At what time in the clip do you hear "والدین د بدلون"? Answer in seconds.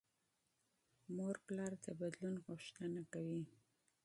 1.17-2.35